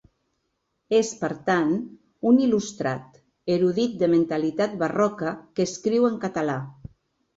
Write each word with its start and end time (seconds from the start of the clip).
És, 0.99 1.09
per 1.19 1.29
tant, 1.49 1.75
un 2.31 2.41
il·lustrat, 2.45 3.19
erudit 3.59 3.95
de 4.05 4.09
mentalitat 4.17 4.75
barroca 4.83 5.35
que 5.59 5.71
escriu 5.71 6.09
en 6.13 6.19
català. 6.25 6.57